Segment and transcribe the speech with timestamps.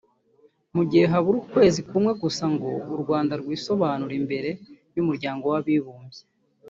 [0.75, 4.49] Mu gihe habura ukwezi kumwe gusa ngo u Rwanda rwisobanure imbere
[4.95, 6.21] y’umuryango w’abibumbye